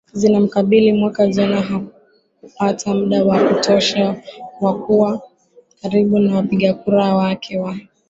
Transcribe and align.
zinamkabili 0.13 0.93
mwaka 0.93 1.27
jana 1.27 1.61
hakupata 1.61 2.93
muda 2.95 3.25
wa 3.25 3.47
kutosha 3.49 4.21
wa 4.61 4.77
kuwa 4.81 5.21
karibu 5.81 6.19
na 6.19 6.35
wapigakura 6.35 7.15
wake 7.15 7.59
wa 7.59 7.77